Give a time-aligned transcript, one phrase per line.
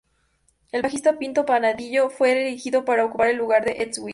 [0.71, 4.09] El bajista Pino Palladino fue elegido para ocupar el lugar de Entwistle.